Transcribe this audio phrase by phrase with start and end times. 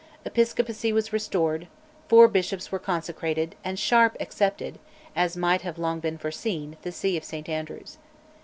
[0.25, 1.67] Episcopacy was restored,
[2.07, 4.79] four bishops were consecrated, and Sharp accepted
[5.15, 7.99] (as might have long been foreseen) the See of St Andrews.